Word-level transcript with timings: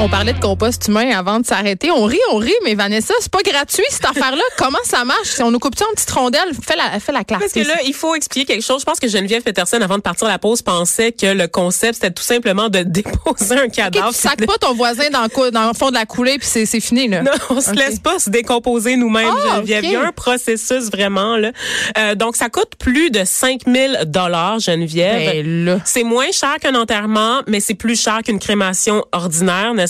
On 0.00 0.08
parlait 0.08 0.32
de 0.32 0.38
compost 0.40 0.86
humain 0.86 1.10
avant 1.16 1.40
de 1.40 1.46
s'arrêter. 1.46 1.90
On 1.90 2.04
rit, 2.04 2.20
on 2.32 2.36
rit, 2.36 2.54
mais 2.64 2.74
Vanessa, 2.74 3.14
c'est 3.20 3.32
pas 3.32 3.42
gratuit 3.42 3.84
cette 3.90 4.04
affaire-là. 4.04 4.42
Comment 4.56 4.78
ça 4.84 5.04
marche? 5.04 5.28
Si 5.28 5.42
on 5.42 5.50
nous 5.50 5.58
coupe 5.58 5.76
ça 5.76 5.86
en 5.90 5.94
petites 5.94 6.10
rondelles, 6.10 6.52
fais 6.64 6.76
la, 6.76 7.00
fais 7.00 7.10
la 7.10 7.24
classe. 7.24 7.40
Parce 7.40 7.52
que 7.52 7.60
là, 7.60 7.74
il 7.84 7.94
faut 7.94 8.14
expliquer 8.14 8.54
quelque 8.54 8.64
chose. 8.64 8.80
Je 8.80 8.84
pense 8.84 9.00
que 9.00 9.08
Geneviève 9.08 9.42
Peterson, 9.42 9.78
avant 9.80 9.96
de 9.96 10.02
partir 10.02 10.28
à 10.28 10.30
la 10.30 10.38
pause, 10.38 10.62
pensait 10.62 11.10
que 11.12 11.26
le 11.26 11.48
concept, 11.48 11.94
c'était 11.94 12.12
tout 12.12 12.22
simplement 12.22 12.68
de 12.68 12.82
déposer 12.84 13.56
un 13.56 13.68
cadavre. 13.68 14.10
tu 14.10 14.14
sacs 14.14 14.46
pas 14.46 14.58
ton 14.58 14.74
voisin 14.74 15.10
dans, 15.10 15.26
dans 15.50 15.68
le 15.68 15.74
fond 15.74 15.88
de 15.88 15.94
la 15.94 16.06
coulée 16.06 16.38
puis 16.38 16.46
c'est 16.48 16.80
fini, 16.80 17.08
là. 17.08 17.22
Non, 17.28 17.32
on 17.50 17.60
se 17.60 17.72
laisse 17.72 17.98
pas 17.98 18.18
se 18.18 18.30
décomposer 18.30 18.96
nous-mêmes, 18.96 19.28
Ah, 19.30 19.56
Geneviève. 19.56 19.84
Il 19.84 19.92
y 19.92 19.96
a 19.96 20.06
un 20.06 20.12
processus 20.12 20.90
vraiment 20.90 21.36
là. 21.36 21.50
Euh, 21.98 22.14
donc 22.14 22.36
ça 22.36 22.48
coûte 22.48 22.72
plus 22.78 23.10
de 23.10 23.24
5000 23.24 24.04
dollars, 24.06 24.60
Geneviève. 24.60 25.44
Ben. 25.44 25.80
C'est 25.84 26.04
moins 26.04 26.30
cher 26.30 26.56
qu'un 26.60 26.74
enterrement, 26.74 27.40
mais 27.46 27.60
c'est 27.60 27.74
plus 27.74 28.00
cher 28.00 28.20
qu'une 28.24 28.38
crémation 28.38 29.04
ordinaire, 29.12 29.74
n'est-ce 29.74 29.87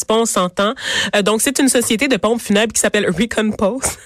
Euh, 1.15 1.23
donc, 1.23 1.43
c'est 1.43 1.59
une 1.59 1.69
société 1.69 2.09
de 2.09 2.17
pompes 2.17 2.41
funèbres 2.41 2.73
qui 2.73 2.81
s'appelle 2.81 3.07
Recompose. 3.07 3.99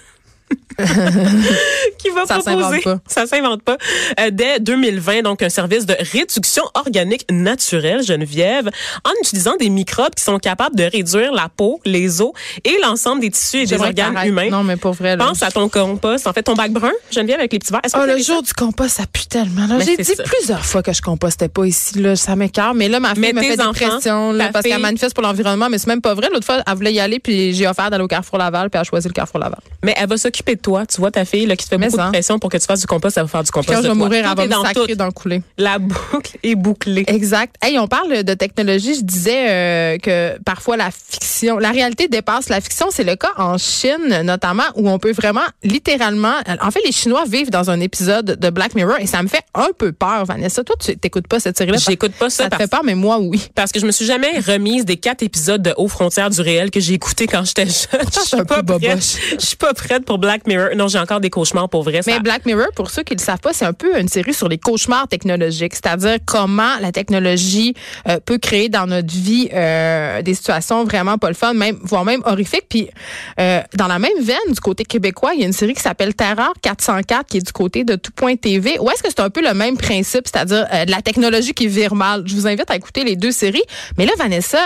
qui 1.99 2.11
va 2.11 2.27
Ça 2.27 2.39
proposer, 2.39 2.81
s'invente 2.81 2.83
pas. 2.85 2.99
ça 3.07 3.27
s'invente 3.27 3.63
pas, 3.63 3.77
euh, 4.21 4.31
dès 4.33 4.61
2020, 4.61 5.23
donc 5.23 5.43
un 5.43 5.49
service 5.49 5.87
de 5.87 5.95
réduction 6.13 6.63
organique 6.75 7.25
naturelle, 7.31 8.03
Geneviève, 8.03 8.69
en 9.05 9.11
utilisant 9.23 9.57
des 9.57 9.69
microbes 9.69 10.15
qui 10.15 10.23
sont 10.23 10.39
capables 10.39 10.77
de 10.77 10.85
réduire 10.85 11.33
la 11.33 11.49
peau, 11.49 11.81
les 11.85 12.21
os 12.21 12.33
et 12.65 12.77
l'ensemble 12.83 13.21
des 13.21 13.31
tissus 13.31 13.63
et 13.63 13.67
des 13.67 13.81
organes 13.81 14.17
humains. 14.25 14.51
Non, 14.51 14.63
mais 14.63 14.77
pour 14.77 14.93
vrai, 14.93 15.17
là. 15.17 15.27
Pense 15.27 15.43
à 15.43 15.51
ton 15.51 15.69
compost. 15.69 16.27
En 16.27 16.33
fait, 16.33 16.43
ton 16.43 16.55
bac 16.55 16.73
brun, 16.73 16.91
Geneviève, 17.11 17.39
avec 17.39 17.53
les 17.53 17.59
petits 17.59 17.73
verres. 17.73 17.83
Oh, 17.95 18.07
le 18.07 18.19
jour 18.23 18.43
du 18.43 18.53
compost, 18.53 18.97
ça 18.97 19.05
pue 19.13 19.27
tellement. 19.27 19.67
Mais 19.79 19.85
J'ai 19.85 19.97
dit 19.97 20.05
ça. 20.05 20.23
plusieurs 20.25 20.65
fois 20.65 20.83
que 20.83 20.93
je 20.93 21.01
compostais 21.03 21.49
pas 21.49 21.65
ici. 21.67 21.99
Là, 21.99 22.17
ça 22.17 22.37
m'écarte. 22.37 22.77
Mais 22.77 22.89
là, 22.89 23.01
ma 23.01 23.11
fille 23.15 23.21
Mais 23.21 23.33
me 23.33 23.43
fait 23.43 23.57
des 23.57 23.63
pressions 23.73 24.33
là, 24.33 24.51
parce 24.53 24.65
qu'elle 24.65 24.81
manifeste 24.81 25.15
pour 25.15 25.23
l'environnement. 25.23 25.69
Mais 25.71 25.79
c'est 25.79 25.87
même 25.89 26.01
pas 26.03 26.15
vrai. 26.15 26.29
L'autre 26.33 26.47
fois, 26.47 26.63
elle 26.67 26.75
voulait 26.75 26.93
y 26.93 27.01
aller 27.01 27.19
puis 27.19 27.53
j'ai 27.55 27.67
offert 27.67 27.91
d'aller 27.91 28.05
au 28.05 28.09
Carrefour 28.09 28.39
Laval 28.39 28.71
puis 28.71 28.77
elle 28.79 28.81
a 28.83 28.85
choisi 28.85 29.09
le 29.09 29.13
Carrefour 29.13 29.41
Laval. 29.41 29.61
Mais 29.85 29.95
elle 29.97 30.09
va 30.09 30.17
s'occuper 30.17 30.57
de 30.57 30.61
toi. 30.63 30.87
Tu 30.87 30.99
vois, 31.01 31.11
ta 31.11 31.25
fille, 31.25 31.47
là, 31.47 31.57
qui 31.57 31.65
te 31.65 31.71
fait 31.71 31.79
Mais 31.79 31.87
beaucoup 31.87 31.99
ça. 31.99 32.07
de 32.07 32.13
pression 32.13 32.39
pour 32.39 32.51
que 32.51 32.57
tu 32.57 32.65
fasses 32.65 32.81
du 32.81 32.87
compost, 32.87 33.17
elle 33.17 33.25
va 33.25 33.29
faire 33.29 33.43
du 33.43 33.51
compost. 33.51 33.75
Quand 33.75 33.83
de 33.83 33.87
je 33.87 33.89
vais 33.89 33.95
mourir, 33.95 34.25
me 34.37 34.47
dans 34.47 34.63
sacrer 34.65 34.95
le 34.95 35.11
coulé. 35.11 35.43
La 35.59 35.79
boucle 35.79 36.39
est 36.43 36.55
bouclée. 36.55 37.05
Exact. 37.07 37.55
Hey, 37.63 37.79
on 37.79 37.89
parle 37.89 38.23
de 38.23 38.35
technologie. 38.35 38.95
Je 38.95 39.03
disais 39.03 39.51
euh, 39.51 39.99
que 39.99 40.39
parfois 40.43 40.77
la 40.77 40.91
fiction, 40.91 41.59
la 41.59 41.71
réalité 41.71 42.09
dépasse 42.09 42.49
la 42.49 42.61
fiction. 42.61 42.87
C'est 42.91 43.05
le 43.05 43.17
cas 43.17 43.33
en 43.37 43.59
Chine, 43.59 44.23
notamment, 44.23 44.65
où 44.77 44.89
on 44.89 44.99
peut 44.99 45.13
vraiment, 45.13 45.41
littéralement. 45.63 46.35
En 46.61 46.71
fait, 46.71 46.81
les 46.85 46.93
Chinois 46.93 47.25
vivent 47.27 47.51
dans 47.51 47.71
un 47.71 47.81
épisode 47.81 48.39
de 48.39 48.51
Black 48.51 48.75
Mirror 48.75 48.97
et 49.01 49.07
ça 49.07 49.23
me 49.23 49.29
fait 49.29 49.43
un 49.55 49.69
peu 49.77 49.93
peur, 49.93 50.25
Vanessa. 50.25 50.63
Toi, 50.65 50.77
tu 50.79 50.97
t'écoutes 50.97 51.27
pas 51.27 51.41
cette 51.41 51.59
série-là? 51.59 51.79
J'écoute 51.79 52.13
pas 52.13 52.31
ça 52.31 52.45
Ça 52.45 52.45
te 52.45 52.51
parce 52.51 52.63
fait 52.63 52.71
peur, 52.71 52.83
mais 52.85 52.95
moi, 52.95 53.19
oui. 53.19 53.49
Parce 53.55 53.73
que 53.73 53.81
je 53.81 53.87
me 53.87 53.93
suis 53.93 54.07
jamais 54.07 54.39
remise 54.39 54.85
des 54.85 54.97
quatre 54.97 55.23
épisodes 55.23 55.63
de 55.63 55.75
Haut 55.77 55.89
frontières 55.89 56.31
du 56.31 56.41
réel 56.41 56.71
que 56.71 56.81
j'ai 56.81 56.95
écouté 56.95 57.27
quand 57.27 57.45
j'étais 57.45 57.67
jeune. 57.67 58.01
Je 58.15 58.21
suis 58.21 58.45
pas 58.45 58.63
prête. 58.63 59.19
Je 59.41 59.45
suis 59.45 59.57
pas 59.57 59.75
prête 59.75 60.05
pour 60.05 60.19
Black 60.19 60.47
Mirror. 60.47 60.52
Non, 60.77 60.89
j'ai 60.89 60.99
encore 60.99 61.21
des 61.21 61.31
cauchemars 61.31 61.69
pour 61.69 61.83
vrai. 61.83 62.01
Mais 62.07 62.21
Black 62.21 62.47
Mirror, 62.47 62.69
pour 62.75 62.91
ceux 62.91 63.03
qui 63.03 63.15
ne 63.15 63.19
le 63.19 63.25
savent 63.25 63.41
pas, 63.41 63.53
c'est 63.53 63.65
un 63.65 63.73
peu 63.73 63.99
une 63.99 64.09
série 64.09 64.35
sur 64.35 64.49
les 64.49 64.59
cauchemars 64.59 65.09
technologiques, 65.09 65.75
c'est-à-dire 65.75 66.19
comment 66.27 66.79
la 66.81 66.93
technologie 66.93 67.75
euh, 68.09 68.19
peut 68.25 68.39
créer 68.39 68.69
dans 68.69 68.87
notre 68.87 69.13
vie 69.13 69.49
euh, 69.53 70.23
des 70.23 70.35
situations 70.35 70.85
vraiment 70.85 71.19
pas 71.19 71.29
le 71.29 71.35
fun, 71.35 71.55
même 71.55 71.79
voire 71.83 72.05
même 72.05 72.23
horrifiques. 72.25 72.67
Puis 72.69 72.89
euh, 73.41 73.61
dans 73.75 73.87
la 73.87 73.99
même 73.99 74.19
veine 74.21 74.37
du 74.53 74.61
côté 74.61 74.85
québécois, 74.85 75.33
il 75.35 75.41
y 75.41 75.43
a 75.45 75.47
une 75.47 75.53
série 75.53 75.75
qui 75.75 75.81
s'appelle 75.81 76.15
Terreur 76.15 76.53
404 76.63 77.27
qui 77.27 77.39
est 77.39 77.47
du 77.47 77.53
côté 77.53 77.85
de 77.85 77.97
tout.tv. 77.97 78.79
Où 78.81 78.91
est-ce 78.91 79.03
que 79.03 79.09
c'est 79.09 79.21
un 79.21 79.31
peu 79.31 79.43
le 79.43 79.55
même 79.55 79.77
principe, 79.77 80.27
c'est-à-dire 80.27 80.67
euh, 80.73 80.85
de 80.85 80.91
la 80.91 81.03
technologie 81.03 81.55
qui 81.55 81.67
vire 81.67 81.95
mal? 81.95 82.23
Je 82.27 82.35
vous 82.35 82.47
invite 82.47 82.71
à 82.71 82.77
écouter 82.77 83.05
les 83.05 83.17
deux 83.17 83.33
séries. 83.33 83.63
Mais 83.99 84.07
là, 84.07 84.13
Vanessa, 84.19 84.59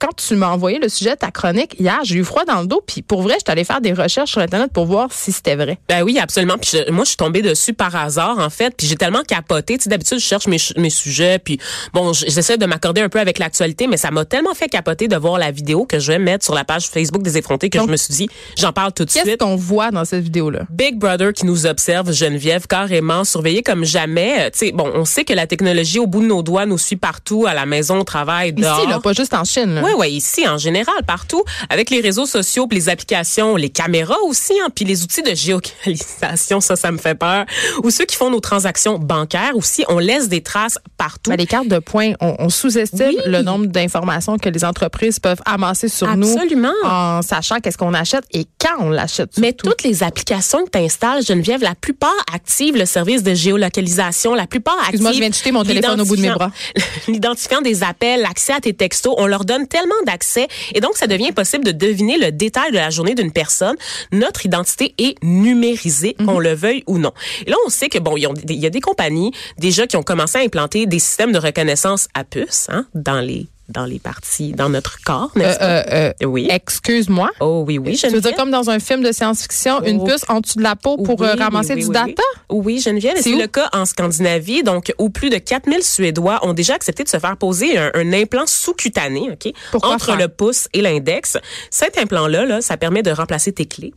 quand 0.00 0.14
tu 0.16 0.34
m'as 0.36 0.48
envoyé 0.48 0.78
le 0.78 0.88
sujet 0.88 1.10
de 1.10 1.16
ta 1.16 1.30
chronique 1.30 1.76
hier, 1.78 1.98
j'ai 2.04 2.16
eu 2.16 2.24
froid 2.24 2.44
dans 2.44 2.60
le 2.60 2.66
dos. 2.66 2.82
Puis 2.86 3.02
pour 3.02 3.22
vrai, 3.22 3.34
je 3.34 3.44
suis 3.44 3.52
allée 3.52 3.64
faire 3.64 3.80
des 3.80 3.92
recherches 3.92 4.30
sur 4.30 4.40
Internet 4.40 4.72
pour 4.72 4.85
voir 4.86 5.08
si 5.12 5.32
c'était 5.32 5.56
vrai. 5.56 5.78
Ben 5.88 6.02
oui, 6.02 6.18
absolument. 6.18 6.56
Puis 6.58 6.70
je- 6.72 6.90
moi, 6.90 7.04
je 7.04 7.08
suis 7.10 7.16
tombée 7.16 7.42
dessus 7.42 7.72
par 7.74 7.94
hasard, 7.94 8.38
en 8.38 8.50
fait. 8.50 8.74
Puis 8.76 8.86
j'ai 8.86 8.96
tellement 8.96 9.22
capoté. 9.22 9.76
Tu 9.78 9.84
sais, 9.84 9.90
d'habitude, 9.90 10.18
je 10.18 10.24
cherche 10.24 10.46
mes, 10.46 10.58
mes 10.76 10.90
sujets. 10.90 11.38
Puis 11.38 11.58
bon, 11.92 12.12
j'essaie 12.12 12.56
de 12.58 12.66
m'accorder 12.66 13.00
un 13.02 13.08
peu 13.08 13.20
avec 13.20 13.38
l'actualité, 13.38 13.86
mais 13.86 13.96
ça 13.96 14.10
m'a 14.10 14.24
tellement 14.24 14.54
fait 14.54 14.68
capoter 14.68 15.08
de 15.08 15.16
voir 15.16 15.38
la 15.38 15.50
vidéo 15.50 15.84
que 15.86 15.98
je 15.98 16.12
vais 16.12 16.18
mettre 16.18 16.44
sur 16.44 16.54
la 16.54 16.64
page 16.64 16.86
Facebook 16.86 17.22
des 17.22 17.36
effrontés 17.38 17.68
que 17.70 17.78
Donc, 17.78 17.88
je 17.88 17.92
me 17.92 17.96
suis 17.96 18.14
dit, 18.14 18.28
j'en 18.58 18.72
parle 18.72 18.92
tout 18.92 19.04
de 19.04 19.10
Qu'est-ce 19.10 19.26
suite. 19.26 19.40
qu'on 19.40 19.56
voit 19.56 19.90
dans 19.90 20.04
cette 20.04 20.22
vidéo-là? 20.22 20.60
Big 20.70 20.96
Brother 20.98 21.32
qui 21.32 21.44
nous 21.46 21.66
observe, 21.66 22.12
Geneviève, 22.12 22.66
carrément 22.66 23.24
surveillé 23.24 23.62
comme 23.62 23.84
jamais. 23.84 24.36
Euh, 24.46 24.50
Tu 24.52 24.66
sais, 24.66 24.72
bon, 24.72 24.90
on 24.94 25.04
sait 25.04 25.24
que 25.24 25.32
la 25.32 25.46
technologie 25.46 25.98
au 25.98 26.06
bout 26.06 26.20
de 26.22 26.26
nos 26.26 26.42
doigts 26.42 26.66
nous 26.66 26.78
suit 26.78 26.96
partout, 26.96 27.46
à 27.46 27.54
la 27.54 27.66
maison, 27.66 27.98
au 28.00 28.04
travail, 28.04 28.52
dehors. 28.52 28.78
Ici, 28.78 28.88
là, 28.88 29.00
pas 29.00 29.12
juste 29.12 29.34
en 29.34 29.44
Chine. 29.44 29.80
Oui, 29.84 29.90
oui, 29.98 30.10
ici, 30.10 30.46
en 30.48 30.58
général, 30.58 30.94
partout, 31.06 31.42
avec 31.68 31.90
les 31.90 32.00
réseaux 32.00 32.26
sociaux, 32.26 32.66
puis 32.66 32.78
les 32.78 32.88
applications, 32.88 33.56
les 33.56 33.68
caméras 33.70 34.16
aussi, 34.26 34.52
hein, 34.64 34.68
puis 34.76 34.84
les 34.84 35.02
outils 35.02 35.22
de 35.22 35.34
géolocalisation, 35.34 36.60
ça, 36.60 36.76
ça 36.76 36.92
me 36.92 36.98
fait 36.98 37.14
peur. 37.14 37.46
Ou 37.82 37.90
ceux 37.90 38.04
qui 38.04 38.14
font 38.14 38.30
nos 38.30 38.40
transactions 38.40 38.98
bancaires 38.98 39.52
aussi, 39.56 39.84
on 39.88 39.98
laisse 39.98 40.28
des 40.28 40.42
traces 40.42 40.78
partout. 40.98 41.30
Ben, 41.30 41.36
les 41.36 41.46
cartes 41.46 41.68
de 41.68 41.78
points, 41.78 42.12
on, 42.20 42.36
on 42.38 42.48
sous-estime 42.50 43.08
Oui. 43.08 43.16
le 43.26 43.42
nombre 43.42 43.66
d'informations 43.66 44.36
que 44.36 44.50
les 44.50 44.64
entreprises 44.64 45.18
peuvent 45.18 45.40
amasser 45.46 45.88
sur 45.88 46.08
Absolument. 46.08 46.72
nous 46.84 46.88
en 46.88 47.22
sachant 47.22 47.58
qu'est-ce 47.60 47.78
qu'on 47.78 47.94
achète 47.94 48.24
et 48.32 48.46
quand 48.60 48.76
on 48.80 48.90
l'achète. 48.90 49.38
Mais 49.38 49.54
toutes 49.54 49.82
les 49.82 50.02
applications 50.02 50.64
que 50.66 50.70
tu 50.70 50.78
installes, 50.78 51.24
Geneviève, 51.24 51.62
la 51.62 51.74
plupart 51.74 52.12
activent 52.34 52.76
le 52.76 52.84
service 52.86 53.22
de 53.22 53.32
géolocalisation, 53.32 54.34
la 54.34 54.46
plupart 54.46 54.74
activent... 54.74 54.88
Excuse-moi, 54.90 55.12
je 55.12 55.18
viens 55.20 55.30
de 55.30 55.34
jeter 55.34 55.52
mon 55.52 55.64
téléphone 55.64 56.00
au 56.00 56.04
bout 56.04 56.16
de 56.16 56.20
mes 56.22 56.30
bras. 56.30 56.50
L'identifiant 57.08 57.62
des 57.62 57.82
appels, 57.82 58.20
l'accès 58.20 58.52
à 58.52 58.60
tes 58.60 58.74
textos, 58.74 59.14
on 59.16 59.26
leur 59.26 59.46
donne 59.46 59.66
tellement 59.66 59.94
d'accès 60.06 60.48
et 60.74 60.80
donc 60.80 60.96
ça 60.96 61.06
devient 61.06 61.32
possible 61.32 61.64
de 61.64 61.72
deviner 61.72 62.18
le 62.18 62.30
détail 62.30 62.72
de 62.72 62.76
la 62.76 62.90
journée 62.90 63.14
d'une 63.14 63.32
personne. 63.32 63.76
Notre 64.12 64.44
identité 64.44 64.65
est 64.98 65.16
numérisée, 65.22 66.16
Mhm. 66.18 66.26
qu'on 66.26 66.38
le 66.38 66.54
veuille 66.54 66.82
ou 66.86 66.98
non. 66.98 67.12
Et 67.46 67.50
là, 67.50 67.56
on 67.66 67.70
sait 67.70 67.88
que 67.88 67.98
bon, 67.98 68.16
il 68.16 68.22
y, 68.22 68.26
a 68.26 68.32
des- 68.32 68.54
il 68.54 68.60
y 68.60 68.66
a 68.66 68.70
des 68.70 68.80
compagnies 68.80 69.32
déjà 69.58 69.86
qui 69.86 69.96
ont 69.96 70.02
commencé 70.02 70.38
à 70.38 70.42
implanter 70.42 70.86
des 70.86 70.98
systèmes 70.98 71.32
de 71.32 71.38
reconnaissance 71.38 72.08
à 72.14 72.24
puce 72.24 72.66
hein, 72.70 72.86
dans 72.94 73.20
les 73.20 73.46
dans 73.68 73.84
les 73.84 73.98
parties, 73.98 74.52
dans 74.52 74.68
notre 74.68 74.98
corps, 75.02 75.30
Euh, 75.36 75.40
n'est-ce 75.40 75.58
pas? 75.58 75.64
euh, 75.64 76.12
euh, 76.22 76.26
oui. 76.26 76.46
Excuse-moi. 76.50 77.30
Oh 77.40 77.64
oui, 77.66 77.78
oui, 77.78 77.96
Tu 77.96 78.08
veux 78.08 78.20
dire 78.20 78.34
comme 78.36 78.50
dans 78.50 78.70
un 78.70 78.78
film 78.78 79.02
de 79.02 79.10
science-fiction, 79.12 79.82
une 79.84 80.00
Oh. 80.00 80.04
puce 80.04 80.24
en 80.28 80.40
dessous 80.40 80.58
de 80.58 80.62
la 80.62 80.76
peau 80.76 80.96
pour 80.96 81.20
Oui, 81.20 81.26
euh, 81.26 81.34
oui, 81.34 81.42
ramasser 81.42 81.74
oui, 81.74 81.84
du 81.84 81.88
data? 81.90 82.22
Oui, 82.48 82.80
Geneviève, 82.80 83.16
C'est 83.20 83.32
le 83.34 83.46
cas 83.48 83.68
en 83.72 83.84
Scandinavie, 83.84 84.62
donc 84.62 84.92
où 84.98 85.10
plus 85.10 85.30
de 85.30 85.38
4000 85.38 85.82
Suédois 85.82 86.38
ont 86.46 86.52
déjà 86.52 86.74
accepté 86.74 87.02
de 87.02 87.08
se 87.08 87.18
faire 87.18 87.36
poser 87.36 87.76
un, 87.76 87.90
un 87.94 88.12
implant 88.12 88.46
sous-cutané, 88.46 89.30
ok, 89.32 89.52
Pourquoi 89.72 89.90
entre 89.94 90.06
faire? 90.06 90.16
le 90.16 90.28
pouce 90.28 90.68
et 90.72 90.80
l'index. 90.82 91.36
Cet 91.70 91.98
implant-là, 91.98 92.44
là, 92.44 92.60
ça 92.60 92.76
permet 92.76 93.02
de 93.02 93.10
remplacer 93.10 93.52
tes 93.52 93.66
clés, 93.66 93.92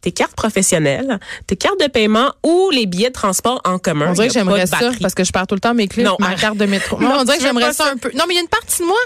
tes 0.00 0.10
cartes 0.12 0.34
professionnelles, 0.34 1.18
tes 1.46 1.56
cartes 1.56 1.80
de 1.80 1.86
paiement 1.88 2.32
ou 2.42 2.70
les 2.70 2.86
billets 2.86 3.08
de 3.08 3.12
transport 3.14 3.60
en 3.64 3.78
commun. 3.78 4.08
On 4.10 4.12
dirait 4.14 4.28
que 4.28 4.34
j'aimerais 4.34 4.66
ça 4.66 4.78
parce 5.00 5.14
que 5.14 5.22
je 5.24 5.30
perds 5.32 5.46
tout 5.46 5.54
le 5.54 5.60
temps 5.60 5.74
mes 5.74 5.86
clés, 5.88 6.02
Non, 6.04 6.16
ma 6.18 6.34
carte 6.34 6.56
de 6.56 6.66
métro. 6.66 6.98
Non, 7.04 7.18
on 7.20 7.24
dirait 7.24 7.36
que 7.38 7.42
j'aimerais 7.44 7.72
ça. 7.72 7.90
un 7.92 7.96
peu. 7.96 8.10
Non, 8.14 8.24
mais 8.26 8.34
il 8.34 8.36
y 8.36 8.38
a 8.38 8.42
une 8.42 8.48
partie 8.48 8.80
de 8.82 8.86
moi. 8.86 8.96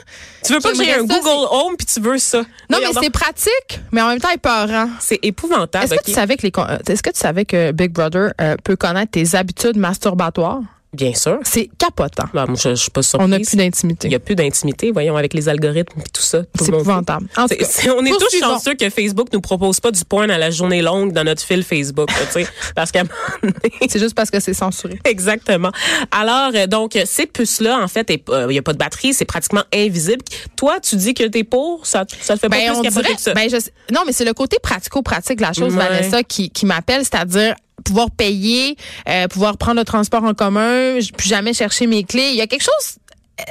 Tu 0.44 0.52
veux 0.52 0.60
pas 0.60 0.70
que 0.70 0.76
j'ai 0.76 0.92
un 0.92 0.98
ça, 0.98 1.02
Google 1.02 1.46
Home 1.50 1.76
puis 1.76 1.86
tu 1.86 2.00
veux 2.00 2.18
ça? 2.18 2.44
Non, 2.70 2.78
mais 2.80 3.00
c'est 3.00 3.10
pratique, 3.10 3.80
mais 3.92 4.02
en 4.02 4.08
même 4.08 4.20
temps 4.20 4.30
épeurant. 4.30 4.88
c'est 5.00 5.18
épouvantable. 5.22 5.84
Est-ce 5.84 5.94
que 5.94 6.04
tu 6.04 6.12
savais 6.12 6.36
que 6.36 6.42
les 6.42 6.52
euh, 6.56 6.78
est-ce 6.86 7.02
que 7.02 7.10
tu 7.10 7.20
savais 7.20 7.44
que 7.44 7.72
Big 7.72 7.92
Brother 7.92 8.32
euh, 8.40 8.56
peut 8.62 8.76
connaître 8.76 9.12
tes 9.12 9.34
habitudes 9.34 9.76
masturbatoires? 9.76 10.60
Bien 10.94 11.12
sûr. 11.14 11.38
C'est 11.44 11.68
capotant. 11.76 12.24
Moi, 12.32 12.46
je, 12.54 12.70
je 12.70 12.74
suis 12.74 12.90
pas 12.90 13.02
surprise. 13.02 13.26
On 13.26 13.28
n'a 13.28 13.38
plus 13.40 13.56
d'intimité. 13.56 14.08
Il 14.08 14.12
y 14.12 14.14
a 14.14 14.18
plus 14.20 14.34
d'intimité, 14.34 14.90
voyons, 14.90 15.16
avec 15.18 15.34
les 15.34 15.46
algorithmes 15.50 16.00
et 16.00 16.08
tout 16.10 16.22
ça. 16.22 16.42
Tout 16.44 16.64
C'est 16.64 16.68
épouvantable. 16.68 17.26
En 17.36 17.42
tout 17.42 17.48
C'est- 17.50 17.56
cas, 17.58 17.64
c'est- 17.68 17.90
on 17.90 18.02
est 18.06 18.10
tous 18.10 18.38
chanceux 18.40 18.74
que 18.74 18.88
Facebook 18.88 19.28
nous 19.32 19.42
propose 19.42 19.80
pas 19.80 19.90
du 19.90 20.02
porn 20.04 20.30
à 20.30 20.38
la 20.38 20.50
journée 20.50 20.80
longue 20.80 21.12
dans 21.12 21.24
notre 21.24 21.42
fil 21.42 21.62
Facebook, 21.62 22.08
tu 22.08 22.32
sais, 22.42 22.48
parce 22.74 22.90
qu'à 22.90 23.02
C'est 23.88 23.98
juste 23.98 24.14
parce 24.14 24.30
que 24.30 24.40
c'est 24.40 24.54
censuré. 24.54 24.98
Exactement. 25.04 25.72
Alors, 26.10 26.52
euh, 26.54 26.66
donc, 26.66 26.98
ces 27.04 27.26
puces-là, 27.26 27.78
en 27.82 27.88
fait, 27.88 28.10
il 28.10 28.46
n'y 28.48 28.58
a 28.58 28.62
pas 28.62 28.72
de 28.72 28.78
batterie, 28.78 29.12
c'est 29.12 29.26
pratiquement 29.26 29.64
invisible. 29.74 30.24
Toi, 30.56 30.80
tu 30.80 30.96
dis 30.96 31.12
que 31.12 31.24
t'es 31.24 31.44
pour, 31.44 31.86
ça, 31.86 32.06
ça 32.20 32.34
te 32.34 32.40
fait 32.40 32.48
pas 32.48 32.56
Ben, 32.56 32.70
on 32.70 32.80
plus 32.80 32.88
capoter 32.88 33.02
dirait, 33.02 33.14
que 33.16 33.20
ça. 33.20 33.34
ben, 33.34 33.50
je 33.50 33.56
non, 33.94 34.00
mais 34.06 34.12
c'est 34.12 34.24
le 34.24 34.32
côté 34.32 34.56
pratico-pratique 34.62 35.36
de 35.36 35.42
la 35.42 35.52
chose, 35.52 35.74
Ouais. 35.74 35.86
Vanessa, 35.86 36.22
qui, 36.22 36.48
qui 36.50 36.64
m'appelle, 36.64 37.02
c'est-à-dire 37.04 37.54
pouvoir 37.84 38.10
payer, 38.10 38.76
euh, 39.08 39.28
pouvoir 39.28 39.56
prendre 39.56 39.78
le 39.78 39.84
transport 39.84 40.24
en 40.24 40.34
commun, 40.34 40.98
plus 41.16 41.28
jamais 41.28 41.54
chercher 41.54 41.86
mes 41.86 42.04
clés. 42.04 42.30
Il 42.30 42.36
y 42.36 42.40
a 42.40 42.46
quelque 42.46 42.64
chose 42.64 42.98
euh, 43.40 43.44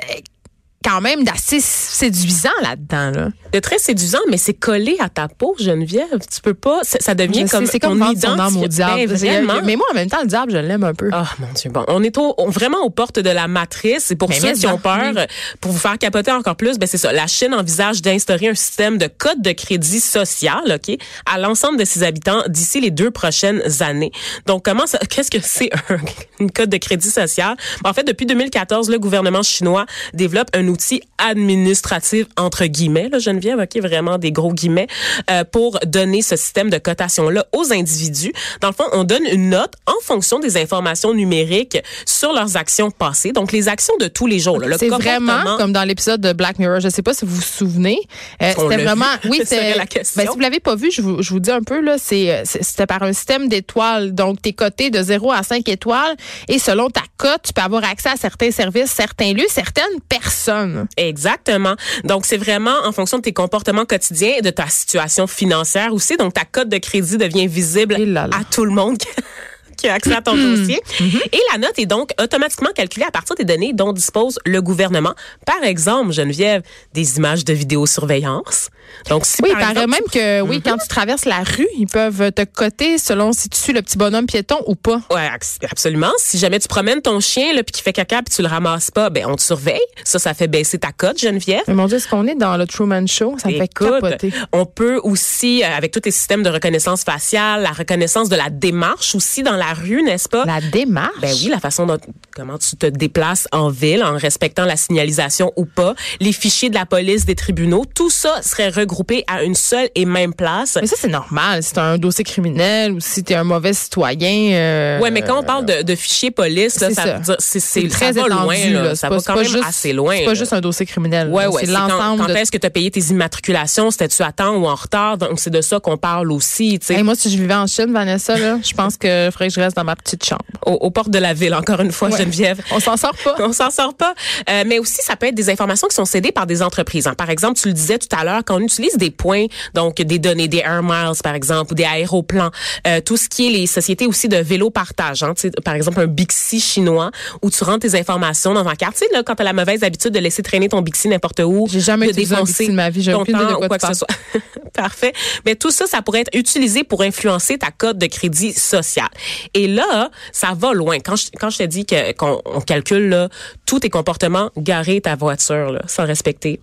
quand 0.83 1.01
même 1.01 1.23
d'assez 1.23 1.59
séduisant 1.59 2.49
là-dedans. 2.61 3.11
Là. 3.11 3.29
De 3.51 3.59
très 3.59 3.77
séduisant, 3.79 4.19
mais 4.29 4.37
c'est 4.37 4.53
collé 4.53 4.95
à 4.99 5.09
ta 5.09 5.27
peau, 5.27 5.55
Geneviève. 5.59 6.19
Tu 6.33 6.41
peux 6.41 6.53
pas, 6.53 6.79
ça, 6.83 7.15
devient 7.15 7.45
Je 7.45 7.51
comme 7.51 7.65
c'est 7.65 7.79
ton 7.79 7.89
comme 7.89 8.01
au 8.01 8.67
diable. 8.67 9.07
Ben. 9.17 9.61
Mais 9.63 9.75
moi, 9.75 9.85
en 9.91 9.95
même 9.95 10.09
temps, 10.09 10.21
le 10.21 10.27
diable, 10.27 10.51
je 10.51 10.57
l'aime 10.57 10.83
un 10.83 10.93
peu. 10.93 11.09
Ah 11.11 11.25
mon 11.39 11.47
Dieu, 11.53 11.69
bon, 11.71 11.83
on 11.87 12.03
est 12.03 12.17
au, 12.17 12.33
on- 12.37 12.49
vraiment 12.49 12.79
aux 12.83 12.89
portes 12.89 13.19
de 13.19 13.29
la 13.29 13.47
matrice. 13.47 14.11
Et 14.11 14.15
pour 14.15 14.29
Mais 14.29 14.39
ceux 14.39 14.53
qui 14.53 14.67
ont 14.67 14.77
peur, 14.77 15.13
oui. 15.15 15.21
pour 15.61 15.71
vous 15.71 15.79
faire 15.79 15.97
capoter 15.97 16.31
encore 16.31 16.55
plus, 16.55 16.77
ben 16.77 16.87
c'est 16.87 16.97
ça. 16.97 17.11
La 17.11 17.27
Chine 17.27 17.53
envisage 17.53 18.01
d'instaurer 18.01 18.49
un 18.49 18.55
système 18.55 18.97
de 18.97 19.07
code 19.07 19.41
de 19.41 19.51
crédit 19.51 19.99
social, 19.99 20.61
ok, 20.67 20.97
à 21.25 21.37
l'ensemble 21.37 21.77
de 21.79 21.85
ses 21.85 22.03
habitants 22.03 22.43
d'ici 22.47 22.79
les 22.81 22.91
deux 22.91 23.11
prochaines 23.11 23.61
années. 23.81 24.11
Donc 24.45 24.63
comment 24.65 24.85
ça, 24.85 24.99
qu'est-ce 25.09 25.31
que 25.31 25.39
c'est 25.41 25.69
un 25.89 25.97
une 26.39 26.51
code 26.51 26.69
de 26.69 26.77
crédit 26.77 27.09
social? 27.09 27.55
En 27.83 27.93
fait, 27.93 28.03
depuis 28.03 28.25
2014, 28.25 28.89
le 28.89 28.99
gouvernement 28.99 29.43
chinois 29.43 29.85
développe 30.13 30.49
un 30.53 30.66
outil 30.69 31.01
administratif 31.17 32.25
entre 32.37 32.65
guillemets, 32.65 33.09
là, 33.09 33.19
Geneviève, 33.19 33.59
ok, 33.59 33.81
vraiment 33.81 34.17
des 34.17 34.31
gros 34.31 34.53
guillemets, 34.53 34.87
euh, 35.29 35.43
pour 35.43 35.79
donner 35.85 36.21
ce 36.21 36.35
système 36.35 36.69
de 36.69 36.77
cotation 36.77 37.29
là 37.29 37.45
aux 37.53 37.71
individus. 37.73 38.31
Dans 38.61 38.67
le 38.69 38.73
fond, 38.73 38.85
on 38.93 39.03
donne 39.03 39.25
une 39.31 39.49
note 39.49 39.73
en 39.85 39.93
fonction 40.03 40.39
des 40.39 40.57
informations 40.57 41.13
numériques 41.13 41.77
sur 42.05 42.33
leurs 42.33 42.57
actions 42.57 42.91
passées. 42.91 43.31
Donc 43.31 43.51
les 43.51 43.67
actions 43.67 43.95
de 43.99 44.07
tous 44.07 44.27
les 44.27 44.39
jours. 44.39 44.59
là, 44.59 44.77
C'est 44.77 44.89
vraiment 44.89 45.57
comme 45.57 45.73
dans 45.73 45.83
l'épisode 45.83 46.21
de 46.21 46.33
Black 46.33 46.59
Mirror. 46.59 46.79
Je 46.79 46.89
sais 46.89 47.01
pas 47.01 47.13
si 47.13 47.25
vous 47.25 47.35
vous 47.35 47.41
souvenez. 47.41 47.99
Euh, 48.41 48.51
c'était 48.55 48.83
vraiment, 48.83 49.05
vu? 49.23 49.29
oui, 49.31 49.41
c'est. 49.45 49.75
la 49.75 49.85
question. 49.85 50.21
Ben, 50.21 50.29
si 50.29 50.33
vous 50.35 50.39
l'avez 50.41 50.59
pas 50.59 50.75
vu, 50.75 50.91
je 50.91 51.01
vous, 51.01 51.21
je 51.21 51.29
vous 51.31 51.39
dis 51.39 51.51
un 51.51 51.61
peu 51.61 51.81
là, 51.81 51.95
c'est 51.97 52.31
euh, 52.31 52.41
c'est- 52.45 52.63
c'était 52.63 52.85
par 52.87 53.03
un 53.03 53.13
système 53.13 53.47
d'étoiles. 53.47 54.13
Donc 54.13 54.41
t'es 54.41 54.53
coté 54.53 54.89
de 54.89 55.01
0 55.01 55.31
à 55.31 55.43
5 55.43 55.67
étoiles 55.69 56.15
et 56.47 56.59
selon 56.59 56.89
ta 56.89 57.01
cote, 57.17 57.41
tu 57.45 57.53
peux 57.53 57.61
avoir 57.61 57.83
accès 57.83 58.09
à 58.09 58.15
certains 58.15 58.51
services, 58.51 58.91
certains 58.91 59.33
lieux, 59.33 59.45
certaines 59.49 59.83
personnes. 60.09 60.56
Exactement. 60.97 61.75
Donc, 62.03 62.25
c'est 62.25 62.37
vraiment 62.37 62.75
en 62.85 62.91
fonction 62.91 63.17
de 63.17 63.23
tes 63.23 63.33
comportements 63.33 63.85
quotidiens 63.85 64.33
et 64.37 64.41
de 64.41 64.49
ta 64.49 64.67
situation 64.67 65.27
financière 65.27 65.93
aussi. 65.93 66.17
Donc, 66.17 66.33
ta 66.33 66.45
cote 66.45 66.69
de 66.69 66.77
crédit 66.77 67.17
devient 67.17 67.47
visible 67.47 67.95
Et 67.99 68.05
là 68.05 68.27
là. 68.27 68.37
à 68.37 68.43
tout 68.43 68.65
le 68.65 68.71
monde 68.71 68.97
qui 69.77 69.87
a 69.87 69.93
accès 69.93 70.13
à 70.13 70.21
ton 70.21 70.35
dossier. 70.35 70.81
Et 70.99 71.39
la 71.53 71.59
note 71.59 71.77
est 71.77 71.85
donc 71.85 72.11
automatiquement 72.21 72.71
calculée 72.75 73.05
à 73.05 73.11
partir 73.11 73.35
des 73.35 73.45
données 73.45 73.73
dont 73.73 73.93
dispose 73.93 74.39
le 74.45 74.61
gouvernement. 74.61 75.13
Par 75.45 75.63
exemple, 75.63 76.11
Geneviève, 76.11 76.61
des 76.93 77.17
images 77.17 77.45
de 77.45 77.53
vidéosurveillance. 77.53 78.69
Donc, 79.09 79.25
si 79.25 79.41
Oui, 79.43 79.49
il 79.51 79.57
par 79.57 79.73
paraît 79.73 79.87
même 79.87 80.03
que 80.11 80.41
oui, 80.41 80.61
quand 80.61 80.77
tu 80.77 80.87
traverses 80.87 81.25
la 81.25 81.39
rue, 81.39 81.67
ils 81.77 81.87
peuvent 81.87 82.31
te 82.31 82.43
coter 82.43 82.97
selon 82.97 83.33
si 83.33 83.49
tu 83.49 83.57
suis 83.57 83.73
le 83.73 83.81
petit 83.81 83.97
bonhomme 83.97 84.25
piéton 84.25 84.57
ou 84.65 84.75
pas. 84.75 85.01
Ouais, 85.11 85.29
absolument. 85.69 86.11
Si 86.17 86.37
jamais 86.37 86.59
tu 86.59 86.67
promènes 86.67 87.01
ton 87.01 87.19
chien 87.19 87.53
là 87.53 87.63
puis 87.63 87.73
qu'il 87.73 87.83
fait 87.83 87.93
caca 87.93 88.21
puis 88.23 88.33
tu 88.33 88.41
le 88.41 88.47
ramasses 88.47 88.91
pas, 88.91 89.09
ben 89.09 89.25
on 89.27 89.35
te 89.35 89.41
surveille. 89.41 89.81
Ça, 90.03 90.19
ça 90.19 90.33
fait 90.33 90.47
baisser 90.47 90.77
ta 90.77 90.91
cote, 90.91 91.19
Geneviève. 91.19 91.63
Mais 91.67 91.73
mon 91.73 91.85
Dieu, 91.87 91.97
est-ce 91.97 92.07
qu'on 92.07 92.27
est 92.27 92.35
dans 92.35 92.57
le 92.57 92.65
Truman 92.65 93.05
Show? 93.07 93.35
Ça 93.37 93.49
me 93.49 93.57
fait 93.57 93.67
capoter. 93.67 94.31
on 94.53 94.65
peut 94.65 94.99
aussi, 95.03 95.63
euh, 95.63 95.67
avec 95.67 95.91
tous 95.91 96.01
les 96.03 96.11
systèmes 96.11 96.43
de 96.43 96.49
reconnaissance 96.49 97.03
faciale, 97.03 97.61
la 97.61 97.71
reconnaissance 97.71 98.29
de 98.29 98.35
la 98.35 98.49
démarche 98.49 99.15
aussi 99.15 99.43
dans 99.43 99.55
la 99.55 99.66
rue, 99.73 100.03
n'est-ce 100.03 100.29
pas? 100.29 100.45
La 100.45 100.61
démarche. 100.61 101.11
Ben 101.21 101.33
oui, 101.41 101.47
la 101.49 101.59
façon 101.59 101.85
dont 101.85 101.97
comment 102.35 102.57
tu 102.57 102.75
te 102.75 102.85
déplaces 102.85 103.47
en 103.51 103.69
ville 103.69 104.03
en 104.03 104.17
respectant 104.17 104.65
la 104.65 104.75
signalisation 104.75 105.51
ou 105.55 105.65
pas, 105.65 105.95
les 106.19 106.31
fichiers 106.31 106.69
de 106.69 106.75
la 106.75 106.85
police, 106.85 107.25
des 107.25 107.35
tribunaux, 107.35 107.85
tout 107.95 108.09
ça 108.09 108.41
serait 108.41 108.69
regroupé 108.69 109.23
à 109.27 109.43
une 109.43 109.55
seule 109.55 109.89
et 109.95 110.05
même 110.05 110.33
place. 110.33 110.77
Mais 110.81 110.87
ça, 110.87 110.95
c'est 110.99 111.07
normal. 111.07 111.63
Si 111.63 111.73
t'as 111.73 111.83
un 111.83 111.97
dossier 111.97 112.23
criminel 112.23 112.91
ou 112.91 112.99
si 112.99 113.23
t'es 113.23 113.35
un 113.35 113.43
mauvais 113.43 113.73
citoyen. 113.73 114.51
euh, 114.53 114.99
Ouais, 114.99 115.11
mais 115.11 115.21
quand 115.21 115.39
on 115.39 115.43
parle 115.43 115.65
de, 115.65 115.81
de 115.83 115.95
fichiers 115.95 116.31
police, 116.31 116.79
là, 116.79 116.89
c'est 116.89 116.93
ça, 116.95 117.19
c'est 117.39 117.59
c'est- 117.59 117.81
c'est 117.81 117.87
très 117.87 118.13
ça 118.13 118.21
va 118.21 118.27
étendu. 118.27 118.43
loin, 118.43 118.69
là. 118.83 118.89
C'est 118.89 118.95
ça 118.95 119.09
pas- 119.09 119.15
va 119.15 119.19
c'est 119.19 119.27
quand 119.27 119.35
même 119.35 119.45
juste- 119.45 119.63
assez 119.67 119.93
loin. 119.93 120.15
C'est 120.17 120.25
pas 120.25 120.33
juste 120.33 120.53
un 120.53 120.61
dossier 120.61 120.85
criminel. 120.85 121.29
Ouais, 121.29 121.45
ouais. 121.47 121.61
C'est 121.61 121.67
c'est 121.67 121.73
quand, 121.73 121.87
l'ensemble 121.87 122.21
quand 122.21 122.27
de. 122.29 122.33
est-ce 122.37 122.51
que 122.51 122.57
tu 122.57 122.67
as 122.67 122.69
payé 122.69 122.91
tes 122.91 122.99
immatriculations? 123.01 123.91
C'était-tu 123.91 124.21
à 124.23 124.31
temps 124.31 124.55
ou 124.55 124.67
en 124.67 124.75
retard? 124.75 125.17
Donc, 125.17 125.39
c'est 125.39 125.49
de 125.49 125.61
ça 125.61 125.79
qu'on 125.79 125.97
parle 125.97 126.31
aussi, 126.31 126.79
tu. 126.79 126.93
Hey, 126.93 127.03
moi, 127.03 127.15
si 127.15 127.29
je 127.29 127.37
vivais 127.37 127.53
en 127.55 127.67
Chine, 127.67 127.91
Vanessa, 127.91 128.37
là, 128.37 128.57
je 128.63 128.73
pense 128.73 128.97
que 128.97 129.29
faudrait 129.31 129.47
que 129.49 129.53
je 129.57 129.61
reste 129.63 129.75
dans 129.75 129.83
ma 129.83 129.95
petite 129.95 130.23
chambre. 130.25 130.43
aux, 130.65 130.71
aux 130.73 130.91
portes 130.91 131.09
de 131.09 131.19
la 131.19 131.33
ville, 131.33 131.53
encore 131.53 131.79
une 131.81 131.91
fois, 131.91 132.09
Ouais. 132.09 132.17
Geneviève. 132.17 132.61
On 132.71 132.79
s'en 132.79 132.95
sort 132.97 133.15
pas. 133.23 133.35
On 133.39 133.51
s'en 133.53 133.69
sort 133.69 133.93
pas. 133.95 134.13
Euh, 134.49 134.63
mais 134.65 134.79
aussi, 134.79 135.01
ça 135.01 135.15
peut 135.15 135.27
être 135.27 135.35
des 135.35 135.49
informations 135.49 135.87
qui 135.87 135.95
sont 135.95 136.05
cédées 136.05 136.31
par 136.31 136.45
des 136.47 136.61
entreprises. 136.61 137.07
hein. 137.07 137.13
Par 137.15 137.29
exemple, 137.29 137.59
tu 137.59 137.67
le 137.67 137.73
disais 137.73 137.97
tout 137.97 138.07
à 138.15 138.23
l'heure, 138.23 138.41
quand 138.45 138.55
on 138.55 138.59
utilise 138.61 138.95
des 138.97 139.11
points, 139.11 139.45
donc 139.73 139.95
des 140.01 140.19
données, 140.19 140.47
des 140.47 140.59
air 140.59 140.81
miles, 140.83 141.11
par 141.23 141.33
exemple, 141.35 141.73
ou 141.73 141.75
des 141.75 141.83
aéroplans, 141.85 142.51
euh, 142.85 143.01
tout 143.01 143.17
ce 143.17 143.27
qui 143.29 143.47
est 143.47 143.49
les 143.51 143.67
sociétés 143.67 144.07
aussi 144.07 144.27
de 144.29 144.37
vélo 144.37 144.69
partage. 144.69 145.23
Hein, 145.23 145.33
par 145.65 145.73
exemple, 145.75 145.99
un 145.99 146.07
Bixi 146.07 146.59
chinois 146.59 147.11
où 147.41 147.49
tu 147.49 147.63
rentres 147.63 147.79
tes 147.89 147.97
informations 147.99 148.53
dans 148.53 148.67
un 148.67 148.75
quartier. 148.75 149.07
Là, 149.13 149.23
quand 149.23 149.35
tu 149.35 149.41
as 149.41 149.45
la 149.45 149.53
mauvaise 149.53 149.83
habitude 149.83 150.11
de 150.13 150.19
laisser 150.19 150.43
traîner 150.43 150.69
ton 150.69 150.81
Bixi 150.81 151.07
n'importe 151.07 151.41
où, 151.43 151.67
J'ai 151.69 151.79
jamais 151.79 152.07
de 152.07 152.13
Bixi 152.13 152.67
de 152.67 152.73
ma 152.73 152.89
vie. 152.89 153.01
J'ai 153.01 153.11
ton 153.13 153.23
idée 153.23 153.33
de 153.33 153.37
temps 153.39 153.55
quoi 153.57 153.65
ou 153.65 153.67
quoi 153.67 153.77
que 153.79 153.87
ce 153.87 153.93
soit. 153.93 154.07
Parfait. 154.73 155.13
Mais 155.45 155.55
tout 155.55 155.71
ça, 155.71 155.87
ça 155.87 156.01
pourrait 156.01 156.21
être 156.21 156.35
utilisé 156.35 156.83
pour 156.83 157.01
influencer 157.01 157.57
ta 157.57 157.71
cote 157.71 157.97
de 157.97 158.05
crédit 158.05 158.53
social. 158.53 159.07
Et 159.53 159.67
là, 159.67 160.09
ça 160.31 160.53
va 160.55 160.73
loin. 160.73 160.99
Quand 160.99 161.15
je, 161.15 161.27
quand 161.39 161.49
je 161.49 161.59
te 161.59 161.63
dis 161.63 161.85
que 161.85 162.13
qu'on 162.13 162.41
on 162.45 162.61
calcule 162.61 163.09
là, 163.09 163.29
tous 163.65 163.79
tes 163.79 163.89
comportements, 163.89 164.51
garer 164.57 165.01
ta 165.01 165.15
voiture 165.15 165.71
là, 165.71 165.81
sans 165.87 166.05
respecter 166.05 166.59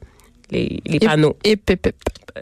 les, 0.50 0.81
les 0.86 0.98
panneaux. 0.98 1.36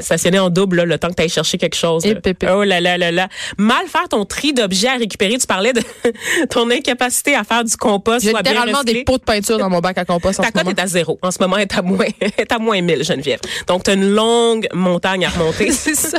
Stationner 0.01 0.39
en 0.39 0.49
double 0.51 0.79
là, 0.79 0.85
le 0.87 0.99
temps 0.99 1.09
que 1.09 1.15
tu 1.15 1.23
ailles 1.23 1.29
chercher 1.29 1.59
quelque 1.59 1.77
chose. 1.77 2.05
Et. 2.07 2.17
Oh 2.51 2.65
là 2.65 2.81
là 2.81 2.97
là 2.97 3.11
là. 3.11 3.29
Mal 3.59 3.87
faire 3.89 4.09
ton 4.09 4.25
tri 4.25 4.53
d'objets 4.53 4.89
à 4.89 4.97
récupérer. 4.97 5.37
Tu 5.39 5.47
parlais 5.47 5.73
de 5.73 5.83
ton 6.51 6.71
incapacité 6.71 7.35
à 7.35 7.45
faire 7.45 7.65
du 7.65 7.77
compost. 7.77 8.25
J'ai 8.25 8.33
littéralement 8.33 8.83
des 8.83 9.05
pots 9.05 9.19
de 9.19 9.23
peinture 9.23 9.59
dans 9.59 9.69
mon 9.71 9.81
bac 9.81 9.99
à 9.99 10.05
compost 10.05 10.41
en 10.41 10.45
Ta 10.45 10.51
cote 10.51 10.69
est 10.69 10.81
à 10.81 10.87
zéro. 10.87 11.19
En 11.23 11.31
ce 11.31 11.39
moment, 11.41 11.57
elle 11.57 11.63
est 11.65 11.77
à 11.77 11.83
moins, 11.83 12.07
elle 12.21 12.33
est 12.39 12.53
à 12.53 12.59
moins 12.59 12.81
1000, 12.81 13.05
Geneviève. 13.05 13.41
Donc, 13.67 13.85
tu 13.85 13.91
as 13.91 13.95
une 13.95 14.15
longue 14.15 14.67
montagne 14.73 15.25
à 15.27 15.29
remonter. 15.31 15.71
C'est 15.73 15.95
ça. 15.95 16.19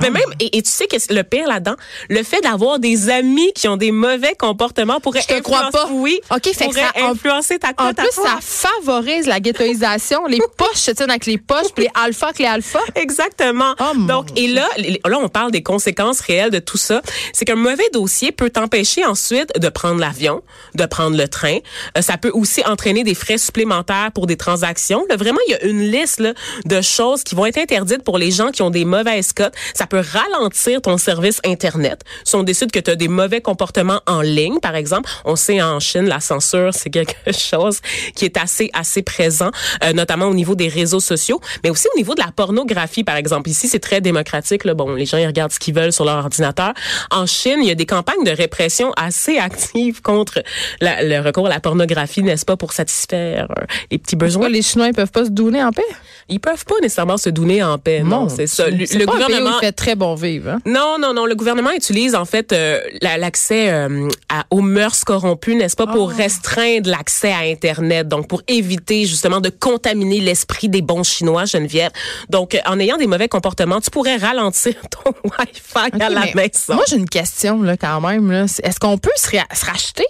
Mais 0.00 0.10
même, 0.10 0.22
et, 0.38 0.58
et 0.58 0.62
tu 0.62 0.70
sais 0.70 0.86
que 0.86 0.96
le 1.12 1.22
pire 1.22 1.48
là-dedans, 1.48 1.74
le 2.10 2.22
fait 2.22 2.40
d'avoir 2.40 2.78
des 2.78 3.08
amis 3.10 3.52
qui 3.54 3.68
ont 3.68 3.76
des 3.76 3.90
mauvais 3.90 4.34
comportements 4.38 5.00
pourrait 5.00 5.22
Je 5.22 5.34
te 5.34 5.40
crois 5.40 5.70
pas. 5.72 5.88
Oui. 5.90 6.20
OK, 6.30 6.42
fait 6.54 6.68
que 6.68 6.74
ça- 6.74 6.92
en- 7.00 7.10
influencer 7.12 7.58
ta 7.58 7.68
En 7.70 7.88
cote 7.88 7.98
à 7.98 8.02
plus, 8.02 8.12
ça 8.12 8.38
favorise 8.40 9.26
la 9.26 9.40
ghettoisation. 9.40 10.26
Les 10.26 10.38
poches 10.56 10.76
se 10.76 10.90
tiennent 10.92 11.10
avec 11.10 11.26
les 11.26 11.38
poches, 11.38 11.72
puis 11.74 11.84
les 11.84 11.90
avec 11.94 12.38
les 12.38 12.45
alphas. 12.46 12.80
Exactement. 12.94 13.74
Oh, 13.80 13.96
Donc, 14.06 14.26
et 14.36 14.48
là, 14.48 14.68
les- 14.78 15.00
là, 15.04 15.18
on 15.20 15.28
parle 15.28 15.50
des 15.50 15.62
conséquences 15.62 16.20
réelles 16.20 16.50
de 16.50 16.58
tout 16.58 16.76
ça. 16.76 17.02
C'est 17.32 17.44
qu'un 17.44 17.54
mauvais 17.56 17.88
dossier 17.92 18.32
peut 18.32 18.50
t'empêcher 18.50 19.04
ensuite 19.04 19.52
de 19.58 19.68
prendre 19.68 20.00
l'avion, 20.00 20.42
de 20.74 20.86
prendre 20.86 21.16
le 21.16 21.28
train. 21.28 21.58
Euh, 21.96 22.02
ça 22.02 22.16
peut 22.18 22.30
aussi 22.32 22.62
entraîner 22.66 23.04
des 23.04 23.14
frais 23.14 23.38
supplémentaires 23.38 24.10
pour 24.14 24.26
des 24.26 24.36
transactions. 24.36 25.04
Là, 25.08 25.16
vraiment, 25.16 25.38
il 25.48 25.52
y 25.52 25.54
a 25.54 25.64
une 25.64 25.80
liste 25.90 26.20
là, 26.20 26.32
de 26.64 26.80
choses 26.80 27.22
qui 27.24 27.34
vont 27.34 27.46
être 27.46 27.58
interdites 27.58 28.02
pour 28.02 28.18
les 28.18 28.30
gens 28.30 28.50
qui 28.50 28.62
ont 28.62 28.70
des 28.70 28.84
mauvaises 28.84 29.32
cotes. 29.32 29.54
Ça 29.74 29.86
peut 29.86 30.02
ralentir 30.12 30.80
ton 30.82 30.98
service 30.98 31.40
Internet. 31.44 32.02
Si 32.24 32.34
on 32.34 32.42
décide 32.42 32.70
que 32.70 32.78
tu 32.80 32.90
as 32.90 32.96
des 32.96 33.08
mauvais 33.08 33.40
comportements 33.40 34.00
en 34.06 34.20
ligne, 34.20 34.58
par 34.60 34.74
exemple, 34.74 35.08
on 35.24 35.36
sait 35.36 35.60
en 35.62 35.80
Chine, 35.80 36.06
la 36.06 36.20
censure, 36.20 36.72
c'est 36.74 36.90
quelque 36.90 37.14
chose 37.32 37.80
qui 38.14 38.24
est 38.24 38.36
assez, 38.36 38.70
assez 38.72 39.02
présent, 39.02 39.50
euh, 39.84 39.92
notamment 39.92 40.26
au 40.26 40.34
niveau 40.34 40.54
des 40.54 40.68
réseaux 40.68 41.00
sociaux, 41.00 41.40
mais 41.62 41.70
aussi 41.70 41.86
au 41.94 41.98
niveau 41.98 42.14
de 42.14 42.20
la 42.20 42.32
pornographie, 42.36 43.02
par 43.04 43.16
exemple. 43.16 43.50
Ici, 43.50 43.66
c'est 43.68 43.78
très 43.80 44.00
démocratique. 44.00 44.64
Là. 44.64 44.74
Bon, 44.74 44.94
les 44.94 45.06
gens, 45.06 45.16
ils 45.18 45.26
regardent 45.26 45.52
ce 45.52 45.58
qu'ils 45.58 45.74
veulent 45.74 45.92
sur 45.92 46.04
leur 46.04 46.18
ordinateur. 46.18 46.72
En 47.10 47.26
Chine, 47.26 47.58
il 47.62 47.68
y 47.68 47.70
a 47.70 47.74
des 47.74 47.86
campagnes 47.86 48.22
de 48.24 48.30
répression 48.30 48.92
assez 48.96 49.38
actives 49.38 50.02
contre 50.02 50.42
la- 50.80 51.02
le 51.02 51.18
recours 51.20 51.46
à 51.46 51.50
la 51.50 51.60
pornographie, 51.60 52.22
n'est-ce 52.22 52.44
pas, 52.44 52.56
pour 52.56 52.72
satisfaire 52.72 53.48
euh, 53.58 53.64
les 53.90 53.98
petits 53.98 54.16
besoins. 54.16 54.42
Pourquoi 54.42 54.56
les 54.56 54.62
Chinois, 54.62 54.88
ils 54.88 54.94
peuvent 54.94 55.10
pas 55.10 55.24
se 55.24 55.30
donner 55.30 55.62
en 55.64 55.72
paix? 55.72 55.82
Ils 56.28 56.40
peuvent 56.40 56.64
pas 56.64 56.74
nécessairement 56.82 57.16
se 57.16 57.30
donner 57.30 57.62
en 57.62 57.78
paix. 57.78 58.02
Non, 58.04 58.28
c'est 58.28 58.46
ça. 58.46 58.68
Le, 58.68 58.76
pas 58.78 58.82
un 58.82 58.86
pays 58.86 59.02
où 59.02 59.06
gouvernement 59.10 59.58
il 59.62 59.64
fait 59.66 59.72
très 59.72 59.94
bon 59.94 60.14
vivre. 60.14 60.50
hein? 60.50 60.58
non, 60.66 60.96
non, 61.00 61.14
non. 61.14 61.24
Le 61.24 61.34
gouvernement 61.34 61.70
utilise 61.72 62.14
en 62.14 62.24
fait 62.24 62.52
euh, 62.52 62.80
la- 63.00 63.16
l'accès 63.16 63.70
euh, 63.70 64.08
aux 64.50 64.60
mœurs 64.60 65.04
corrompues, 65.04 65.54
n'est-ce 65.54 65.76
pas, 65.76 65.86
pour 65.86 66.10
restreindre 66.10 66.90
l'accès 66.90 67.32
à 67.32 67.38
Internet, 67.50 68.08
donc 68.08 68.28
pour 68.28 68.42
éviter 68.48 69.04
justement 69.06 69.40
de 69.40 69.50
contaminer 69.50 70.20
l'esprit 70.20 70.68
des 70.68 70.82
bons 70.82 71.04
Chinois, 71.04 71.44
Geneviève. 71.44 71.90
Donc, 72.28 72.54
euh, 72.54 72.58
en 72.66 72.78
ayant 72.78 72.96
des 72.96 73.06
mauvais 73.06 73.28
comportements, 73.28 73.80
tu 73.80 73.90
pourrais 73.90 74.16
ralentir 74.16 74.74
ton 74.90 75.12
Wi-Fi 75.24 76.00
à 76.00 76.08
la 76.10 76.20
mais 76.20 76.32
maison. 76.34 76.74
Moi, 76.74 76.84
j'ai 76.88 76.96
une 76.96 77.08
question 77.08 77.62
là, 77.62 77.76
quand 77.76 78.00
même. 78.00 78.30
Est-ce 78.32 78.80
qu'on 78.80 78.98
peut 78.98 79.10
se 79.16 79.30
racheter? 79.66 80.06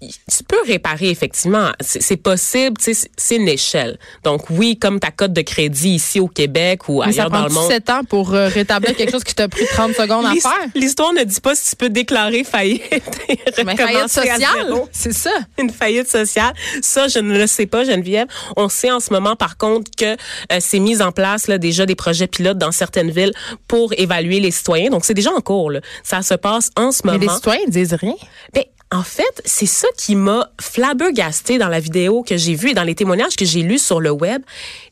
Tu 0.00 0.44
peux 0.46 0.60
réparer 0.66 1.10
effectivement, 1.10 1.70
c'est 1.80 2.16
possible, 2.16 2.76
c'est- 2.80 3.08
une 3.36 3.48
échelle. 3.48 3.98
Donc 4.24 4.48
oui, 4.50 4.78
comme 4.78 5.00
ta 5.00 5.10
cote 5.10 5.32
de 5.32 5.42
crédit 5.42 5.90
ici 5.90 6.18
au 6.20 6.28
Québec 6.28 6.88
ou 6.88 7.02
Mais 7.04 7.12
ça 7.12 7.22
ailleurs 7.22 7.30
dans 7.30 7.38
prend 7.40 7.48
le 7.48 7.52
monde. 7.54 7.70
7 7.70 7.90
ans 7.90 8.00
pour 8.08 8.34
euh, 8.34 8.48
rétablir 8.48 8.96
quelque 8.96 9.12
chose 9.12 9.24
qui 9.24 9.34
t'a 9.34 9.48
pris 9.48 9.64
30 9.66 9.92
secondes 9.94 10.24
à 10.26 10.32
faire. 10.34 10.52
L'histoire 10.74 11.12
ne 11.12 11.22
dit 11.24 11.40
pas 11.40 11.54
si 11.54 11.70
tu 11.70 11.76
peux 11.76 11.88
déclarer 11.90 12.44
faillite 12.44 12.82
et 13.28 13.64
Mais 13.64 13.76
faillite 13.76 14.08
sociale, 14.08 14.74
c'est 14.92 15.12
ça. 15.12 15.30
une 15.58 15.70
faillite 15.70 16.08
sociale. 16.08 16.52
Ça, 16.82 17.08
je 17.08 17.18
ne 17.18 17.36
le 17.36 17.46
sais 17.46 17.66
pas, 17.66 17.84
Geneviève. 17.84 18.26
On 18.56 18.68
sait 18.68 18.90
en 18.90 19.00
ce 19.00 19.12
moment, 19.12 19.36
par 19.36 19.56
contre, 19.56 19.90
que 19.96 20.12
euh, 20.14 20.16
c'est 20.60 20.78
mis 20.80 21.00
en 21.02 21.12
place 21.12 21.46
là, 21.48 21.58
déjà 21.58 21.86
des 21.86 21.94
projets 21.94 22.26
pilotes 22.26 22.58
dans 22.58 22.72
certaines 22.72 23.10
villes 23.10 23.32
pour 23.68 23.92
évaluer 23.96 24.40
les 24.40 24.50
citoyens. 24.50 24.90
Donc, 24.90 25.04
c'est 25.04 25.14
déjà 25.14 25.32
en 25.32 25.40
cours. 25.40 25.70
Là. 25.70 25.80
Ça 26.02 26.22
se 26.22 26.34
passe 26.34 26.70
en 26.76 26.92
ce 26.92 27.02
Mais 27.04 27.12
moment. 27.12 27.24
les 27.24 27.34
citoyens 27.34 27.64
disent 27.68 27.94
rien. 27.94 28.14
Ben, 28.54 28.64
En 28.90 29.02
fait, 29.02 29.42
c'est 29.44 29.66
ça 29.66 29.88
qui 29.98 30.14
m'a 30.14 30.50
flabbergasté 30.60 31.58
dans 31.58 31.68
la 31.68 31.78
vidéo 31.78 32.22
que 32.22 32.36
j'ai 32.38 32.54
vue 32.54 32.70
et 32.70 32.74
dans 32.74 32.84
les 32.84 32.94
témoignages 32.94 33.36
que 33.36 33.44
j'ai 33.44 33.62
lus 33.62 33.78
sur 33.78 34.00
le 34.00 34.10
web. 34.10 34.42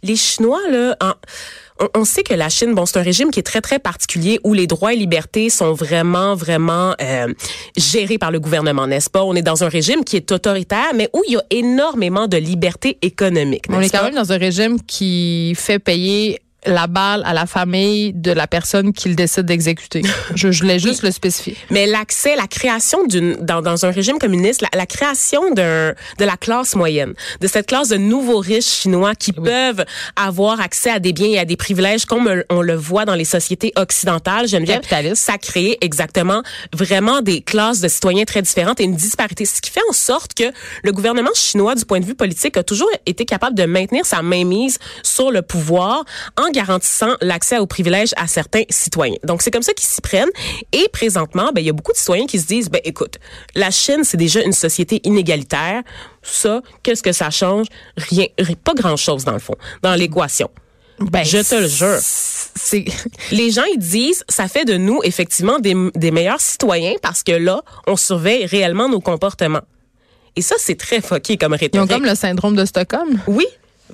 Les 0.03 0.17
Chinois, 0.17 0.61
là, 0.71 0.97
en, 1.01 1.15
on, 1.95 2.05
sait 2.05 2.23
que 2.23 2.35
la 2.35 2.51
Chine, 2.51 2.75
bon, 2.75 2.85
c'est 2.85 2.99
un 2.99 3.03
régime 3.03 3.31
qui 3.31 3.41
est 3.41 3.45
très, 3.45 3.61
très 3.61 3.79
particulier 3.79 4.39
où 4.45 4.53
les 4.53 4.67
droits 4.67 4.93
et 4.93 4.97
libertés 4.97 5.49
sont 5.51 5.73
vraiment, 5.73 6.35
vraiment 6.35 6.95
euh, 7.01 7.33
gérés 7.77 8.19
par 8.19 8.31
le 8.31 8.41
gouvernement, 8.41 8.87
n'est-ce 8.87 9.09
pas? 9.09 9.23
On 9.25 9.35
est 9.35 9.43
dans 9.43 9.65
un 9.65 9.69
régime 9.69 10.05
qui 10.05 10.17
est 10.17 10.31
autoritaire, 10.31 10.93
mais 10.95 11.09
où 11.15 11.23
il 11.27 11.35
y 11.35 11.37
a 11.37 11.43
énormément 11.51 12.29
de 12.29 12.37
liberté 12.37 12.99
économique. 13.03 13.65
On 13.71 13.81
est 13.81 13.91
quand 13.91 14.05
même 14.05 14.15
dans 14.15 14.33
un 14.33 14.39
régime 14.39 14.81
qui 14.83 15.55
fait 15.57 15.79
payer 15.79 16.41
la 16.67 16.87
balle 16.87 17.23
à 17.25 17.35
la 17.35 17.47
famille 17.47 18.13
de 18.13 18.33
la 18.33 18.47
personne 18.47 18.93
qu'il 18.93 19.17
décide 19.17 19.45
d'exécuter. 19.45 20.03
je, 20.35 20.51
je 20.51 20.61
voulais 20.63 20.79
juste 20.79 21.03
le 21.03 21.11
spécifier. 21.11 21.57
Mais 21.71 21.87
l'accès, 21.87 22.37
la 22.37 22.47
création 22.47 23.05
d'une 23.07 23.35
dans, 23.37 23.63
dans 23.63 23.85
un 23.85 23.91
régime 23.91 24.19
communiste, 24.19 24.63
la, 24.63 24.69
la 24.75 24.87
création 24.87 25.53
d'un 25.53 25.95
de 26.19 26.25
la 26.25 26.37
classe 26.37 26.75
moyenne, 26.75 27.15
de 27.41 27.47
cette 27.47 27.67
classe 27.67 27.89
de 27.89 27.97
nouveaux 27.97 28.39
riches 28.39 28.65
chinois 28.65 29.15
qui 29.15 29.33
peuvent 29.33 29.85
avoir 30.17 30.61
accès 30.61 30.91
à 30.91 30.99
des 30.99 31.13
biens 31.13 31.29
et 31.29 31.39
à 31.39 31.45
des 31.45 31.57
privilèges 31.57 32.05
comme 32.05 32.43
on 32.51 32.63
le 32.63 32.75
voit 32.75 33.05
dans 33.05 33.15
les 33.15 33.25
sociétés 33.25 33.73
occidentales, 33.77 34.49
Geneviève, 34.49 34.83
ça 35.15 35.39
crée 35.39 35.79
exactement 35.81 36.43
vraiment 36.73 37.21
des 37.21 37.41
classes 37.41 37.81
de 37.81 37.89
citoyens 37.89 38.25
très 38.25 38.43
différentes 38.43 38.81
et 38.81 38.85
une 38.85 38.97
disparité, 38.97 39.45
ce 39.45 39.61
qui 39.61 39.71
fait 39.71 39.81
en 39.89 39.93
sorte 39.93 40.35
que 40.35 40.45
le 40.83 40.93
gouvernement 40.93 41.31
chinois, 41.35 41.75
du 41.75 41.85
point 41.85 42.01
de 42.01 42.05
vue 42.05 42.15
politique, 42.15 42.57
a 42.57 42.63
toujours 42.63 42.91
été 43.07 43.25
capable 43.25 43.57
de 43.57 43.65
maintenir 43.65 44.05
sa 44.05 44.23
mainmise 44.23 44.79
sur 45.03 45.31
le 45.31 45.43
pouvoir 45.43 46.05
en 46.37 46.51
garantissant 46.57 47.15
l'accès 47.21 47.59
aux 47.59 47.67
privilèges 47.67 48.13
à 48.17 48.27
certains 48.27 48.63
citoyens. 48.71 49.19
Donc, 49.25 49.43
c'est 49.43 49.51
comme 49.51 49.63
ça 49.63 49.75
qu'ils 49.75 49.87
s'y 49.87 50.01
prennent. 50.01 50.31
Et 50.73 50.89
présentement, 50.93 51.51
ben, 51.55 51.61
il 51.61 51.67
y 51.67 51.71
a 51.71 51.73
beaucoup 51.73 51.93
de 51.93 51.97
citoyens 51.99 52.27
qui 52.27 52.39
se 52.39 52.47
disent, 52.47 52.71
ben, 52.71 52.81
écoute, 52.85 53.19
la 53.55 53.71
Chine, 53.71 54.03
c'est 54.05 54.17
déjà 54.17 54.43
une 54.43 54.53
société 54.53 55.01
inégalitaire. 55.05 55.83
Ça, 56.23 56.63
qu'est-ce 56.83 57.03
que 57.03 57.13
ça 57.13 57.31
change? 57.31 57.67
Rien, 57.97 58.27
pas 58.65 58.75
grand-chose 58.75 59.25
dans 59.25 59.35
le 59.35 59.39
fond, 59.39 59.55
dans 59.83 59.95
l'équation. 59.95 60.49
Ben, 60.99 61.25
je 61.25 61.39
te 61.39 61.55
le 61.55 61.69
jure. 61.69 61.99
Les 63.31 63.51
gens 63.51 63.65
ils 63.71 63.79
disent 63.79 64.25
ça 64.31 64.49
fait 64.49 64.65
de 64.65 64.79
nous 64.79 65.01
effectivement 65.05 65.59
des, 65.59 65.75
des 65.95 66.11
meilleurs 66.11 66.41
citoyens 66.41 66.95
parce 67.03 67.23
que 67.23 67.33
là 67.33 67.61
on 67.87 67.97
surveille 67.97 68.47
réellement 68.47 68.89
nos 68.89 69.01
comportements. 69.01 69.61
Et 70.37 70.41
ça 70.41 70.55
c'est 70.59 70.77
très 70.77 71.03
foqué 71.03 71.37
comme 71.37 71.53
rhétorique. 71.53 71.75
Ils 71.75 71.95
ont 71.95 71.99
comme 71.99 72.07
le 72.07 72.15
syndrome 72.15 72.57
de 72.57 72.65
Stockholm. 72.65 73.21
Oui, 73.27 73.47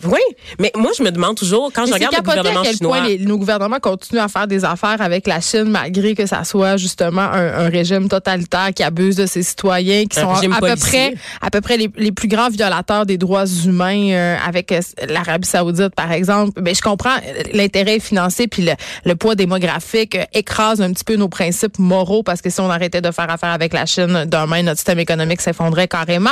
oui, 0.04 0.20
mais 0.58 0.72
moi 0.74 0.90
je 0.96 1.02
me 1.02 1.10
demande 1.10 1.36
toujours 1.36 1.70
quand 1.72 1.84
je 1.84 1.92
regarde 1.92 2.14
le 2.14 2.22
gouvernement 2.22 2.60
à 2.60 2.64
quel 2.64 2.76
chinois, 2.76 2.98
point 2.98 3.16
nos 3.20 3.36
gouvernements 3.36 3.78
continuent 3.78 4.20
à 4.20 4.28
faire 4.28 4.46
des 4.46 4.64
affaires 4.64 5.00
avec 5.00 5.26
la 5.26 5.40
Chine 5.40 5.64
malgré 5.64 6.14
que 6.14 6.24
ça 6.24 6.44
soit 6.44 6.76
justement 6.78 7.20
un, 7.20 7.68
régime 7.68 8.08
totalitaire 8.08 8.70
qui 8.74 8.82
abuse 8.82 9.16
de 9.16 9.26
ses 9.26 9.42
citoyens, 9.42 10.04
qui 10.06 10.18
sont 10.18 10.30
à 10.30 10.60
peu 10.60 10.76
près 10.76 11.14
à 11.40 11.50
peu 11.50 11.60
près 11.60 11.76
les, 11.76 12.12
plus 12.12 12.28
grands 12.28 12.48
violateurs 12.48 13.06
des 13.06 13.18
droits 13.18 13.46
humains 13.46 14.10
euh, 14.12 14.36
avec 14.46 14.72
euh, 14.72 14.80
l'Arabie 15.08 15.48
Saoudite 15.48 15.94
par 15.94 16.10
exemple. 16.10 16.60
Mais 16.62 16.74
je 16.74 16.82
comprends 16.82 17.16
euh, 17.16 17.42
l'intérêt 17.52 18.00
financier 18.00 18.48
puis 18.48 18.66
le, 19.04 19.14
poids 19.14 19.34
démographique 19.34 20.16
écrase 20.32 20.80
un 20.80 20.92
petit 20.92 21.04
peu 21.04 21.16
nos 21.16 21.28
principes 21.28 21.78
moraux 21.78 22.22
parce 22.22 22.40
que 22.40 22.50
si 22.50 22.60
on 22.60 22.70
arrêtait 22.70 23.00
de 23.00 23.10
faire 23.10 23.30
affaire 23.30 23.50
avec 23.50 23.72
la 23.72 23.86
Chine, 23.86 24.24
demain 24.26 24.62
notre 24.62 24.78
système 24.78 24.98
économique 24.98 25.40
s'effondrait 25.40 25.88
carrément. 25.88 26.30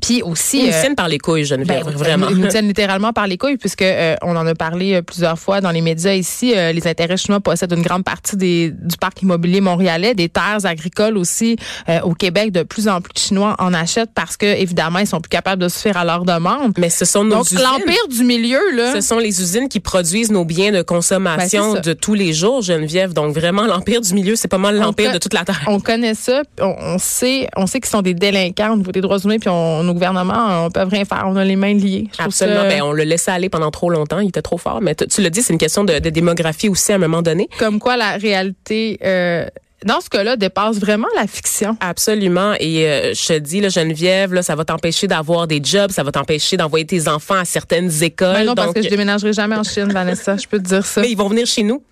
Puis 0.00 0.22
aussi, 0.22 0.60
ils 0.60 0.66
nous 0.66 0.80
tiennent 0.80 0.94
par 0.94 1.08
les 1.08 1.18
couilles, 1.18 1.44
Geneviève, 1.44 1.84
ben, 1.84 1.92
vraiment. 1.92 2.28
Ils 2.30 2.36
nous 2.36 2.48
tiennent 2.48 2.68
littéralement 2.68 3.01
par 3.10 3.26
les 3.26 3.38
couilles, 3.38 3.56
puisque 3.56 3.82
euh, 3.82 4.14
on 4.22 4.36
en 4.36 4.46
a 4.46 4.54
parlé 4.54 4.94
euh, 4.94 5.02
plusieurs 5.02 5.38
fois 5.38 5.60
dans 5.60 5.70
les 5.70 5.80
médias 5.80 6.14
ici. 6.14 6.52
Euh, 6.56 6.72
les 6.72 6.86
intérêts 6.86 7.16
chinois 7.16 7.40
possèdent 7.40 7.72
une 7.72 7.82
grande 7.82 8.04
partie 8.04 8.36
des, 8.36 8.70
du 8.70 8.96
parc 8.96 9.22
immobilier 9.22 9.60
montréalais, 9.60 10.14
des 10.14 10.28
terres 10.28 10.64
agricoles 10.64 11.16
aussi 11.16 11.56
au 12.04 12.14
Québec. 12.14 12.52
De 12.52 12.62
plus 12.62 12.88
en 12.88 13.00
plus 13.00 13.12
de 13.14 13.18
Chinois 13.18 13.56
en 13.58 13.72
achètent 13.72 14.12
parce 14.14 14.36
que 14.36 14.46
évidemment 14.46 14.98
ils 14.98 15.06
sont 15.06 15.20
plus 15.20 15.30
capables 15.30 15.62
de 15.62 15.68
se 15.68 15.78
faire 15.78 15.96
à 15.96 16.04
leur 16.04 16.24
demande. 16.24 16.74
Mais 16.78 16.90
ce 16.90 17.04
sont 17.04 17.24
nos 17.24 17.36
Donc 17.36 17.50
l'empire 17.52 18.08
du 18.10 18.24
milieu 18.24 18.60
là. 18.74 18.94
Ce 18.94 19.00
sont 19.00 19.18
les 19.18 19.40
usines 19.40 19.68
qui 19.68 19.80
produisent 19.80 20.30
nos 20.30 20.44
biens 20.44 20.70
de 20.70 20.82
consommation 20.82 21.74
ben, 21.74 21.80
de 21.80 21.92
tous 21.92 22.14
les 22.14 22.32
jours, 22.32 22.62
Geneviève. 22.62 23.12
Donc 23.12 23.34
vraiment 23.34 23.66
l'empire 23.66 24.00
du 24.00 24.12
milieu, 24.12 24.36
c'est 24.36 24.48
pas 24.48 24.58
mal 24.58 24.76
l'empire 24.76 25.12
de 25.12 25.18
toute 25.18 25.34
la 25.34 25.44
terre. 25.44 25.62
On 25.66 25.80
connaît 25.80 26.14
ça, 26.14 26.42
on, 26.60 26.98
sait, 26.98 27.48
on 27.56 27.66
sait 27.66 27.80
qu'ils 27.80 27.90
sont 27.90 28.02
des 28.02 28.14
délinquants 28.14 28.74
au 28.74 28.76
niveau 28.76 28.92
des 28.92 29.00
droits 29.00 29.18
humains, 29.18 29.38
puis 29.38 29.50
nos 29.50 29.94
gouvernements, 29.94 30.66
on 30.66 30.70
peut 30.70 30.82
rien 30.82 31.04
faire, 31.04 31.24
on 31.26 31.36
a 31.36 31.44
les 31.44 31.56
mains 31.56 31.74
liées. 31.74 32.08
Absolument. 32.18 32.62
Ben, 32.68 32.82
on 32.82 32.91
le 32.92 33.04
laissé 33.04 33.30
aller 33.30 33.48
pendant 33.48 33.70
trop 33.70 33.90
longtemps. 33.90 34.20
Il 34.20 34.28
était 34.28 34.42
trop 34.42 34.58
fort. 34.58 34.80
Mais 34.80 34.94
tu 34.94 35.22
le 35.22 35.30
dis, 35.30 35.42
c'est 35.42 35.52
une 35.52 35.58
question 35.58 35.84
de, 35.84 35.98
démographie 35.98 36.68
aussi 36.68 36.92
à 36.92 36.96
un 36.96 36.98
moment 36.98 37.22
donné. 37.22 37.48
Comme 37.58 37.78
quoi 37.78 37.96
la 37.96 38.16
réalité... 38.16 38.98
Euh, 39.04 39.46
dans 39.84 40.00
ce 40.00 40.08
cas-là, 40.10 40.36
dépasse 40.36 40.78
vraiment 40.78 41.08
la 41.16 41.26
fiction. 41.26 41.76
Absolument. 41.80 42.54
Et 42.60 42.86
euh, 42.86 43.14
je 43.14 43.26
te 43.26 43.38
dis, 43.38 43.60
là, 43.60 43.68
Geneviève, 43.68 44.32
là, 44.32 44.42
ça 44.42 44.54
va 44.54 44.64
t'empêcher 44.64 45.08
d'avoir 45.08 45.48
des 45.48 45.60
jobs, 45.62 45.90
ça 45.90 46.04
va 46.04 46.12
t'empêcher 46.12 46.56
d'envoyer 46.56 46.86
tes 46.86 47.08
enfants 47.08 47.34
à 47.34 47.44
certaines 47.44 48.02
écoles. 48.02 48.34
Mais 48.34 48.44
non, 48.44 48.54
parce 48.54 48.72
que 48.72 48.82
je 48.82 48.88
déménagerai 48.88 49.32
jamais 49.32 49.56
en 49.56 49.64
Chine, 49.64 49.92
Vanessa. 49.92 50.36
Je 50.36 50.46
peux 50.46 50.58
te 50.58 50.68
dire 50.68 50.86
ça. 50.86 51.00
Mais 51.02 51.10
ils 51.10 51.16
vont 51.16 51.28
venir 51.28 51.46
chez 51.46 51.64
nous. 51.64 51.82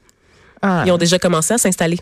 Ah. 0.62 0.84
Ils 0.86 0.92
ont 0.92 0.98
déjà 0.98 1.18
commencé 1.18 1.54
à 1.54 1.58
s'installer. 1.58 1.98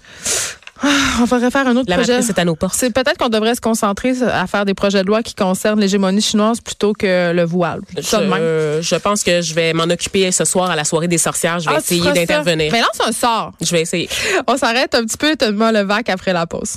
Ah, 0.83 0.87
on 1.21 1.25
devrait 1.25 1.51
faire 1.51 1.67
un 1.67 1.77
autre 1.77 1.91
la 1.91 1.97
projet. 1.97 2.23
c'est 2.23 2.39
à 2.39 2.45
nos 2.45 2.55
portes. 2.55 2.75
C'est 2.77 2.93
peut-être 2.93 3.19
qu'on 3.19 3.29
devrait 3.29 3.55
se 3.55 3.61
concentrer 3.61 4.15
à 4.23 4.47
faire 4.47 4.65
des 4.65 4.75
projets 4.75 5.03
de 5.03 5.09
loi 5.09 5.23
qui 5.23 5.35
concernent 5.35 5.81
l'hégémonie 5.81 6.21
chinoise 6.21 6.61
plutôt 6.61 6.93
que 6.93 7.33
le 7.33 7.45
voile. 7.45 7.81
Je, 7.97 8.79
je 8.81 8.95
pense 8.97 9.25
que 9.25 9.43
je 9.43 9.55
vais 9.55 9.73
m'en 9.73 9.85
occuper 9.85 10.31
ce 10.31 10.45
soir 10.45 10.71
à 10.71 10.77
la 10.77 10.85
soirée 10.85 11.09
des 11.09 11.19
sorcières. 11.19 11.59
Je 11.59 11.69
vais 11.69 11.77
ah, 11.77 11.81
essayer 11.81 12.13
d'intervenir. 12.13 12.73
Mais 12.73 12.81
lance 12.81 13.01
un 13.07 13.13
sort. 13.13 13.53
Je 13.61 13.71
vais 13.73 13.83
essayer. 13.83 14.09
On 14.47 14.57
s'arrête 14.57 14.95
un 14.95 15.05
petit 15.05 15.17
peu, 15.17 15.37
te 15.37 15.45
le 15.47 15.83
vac 15.85 16.09
après 16.09 16.33
la 16.33 16.47
pause. 16.47 16.77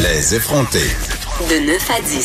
Les 0.00 0.34
effrontés. 0.34 0.90
De 1.48 1.66
9 1.66 1.90
à 1.90 2.00
10. 2.00 2.18